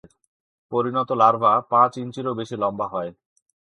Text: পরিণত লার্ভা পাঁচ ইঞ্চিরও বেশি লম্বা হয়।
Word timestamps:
পরিণত 0.71 1.09
লার্ভা 1.21 1.53
পাঁচ 1.71 1.91
ইঞ্চিরও 1.97 2.37
বেশি 2.39 2.55
লম্বা 2.55 2.87
হয়। 2.93 3.11